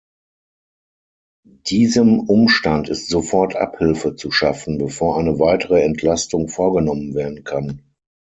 Diesem 1.47 2.21
Umstand 2.21 2.89
ist 2.89 3.07
sofort 3.07 3.55
Abhilfe 3.55 4.15
zu 4.15 4.31
schaffen, 4.31 4.79
bevor 4.79 5.19
eine 5.19 5.37
weitere 5.37 5.83
Entlastung 5.83 6.47
vorgenommen 6.47 7.13
werden 7.13 7.43
kann. 7.43 7.83